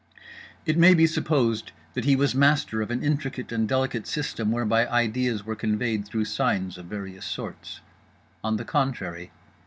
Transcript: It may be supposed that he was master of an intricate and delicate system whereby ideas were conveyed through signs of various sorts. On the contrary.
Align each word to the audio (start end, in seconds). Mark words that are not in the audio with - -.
It 0.65 0.79
may 0.79 0.95
be 0.95 1.05
supposed 1.05 1.73
that 1.93 2.05
he 2.05 2.15
was 2.15 2.33
master 2.33 2.81
of 2.81 2.89
an 2.89 3.03
intricate 3.03 3.51
and 3.51 3.69
delicate 3.69 4.07
system 4.07 4.51
whereby 4.51 4.87
ideas 4.87 5.45
were 5.45 5.53
conveyed 5.55 6.07
through 6.07 6.25
signs 6.25 6.79
of 6.79 6.87
various 6.87 7.23
sorts. 7.23 7.81
On 8.43 8.57
the 8.57 8.65
contrary. 8.65 9.29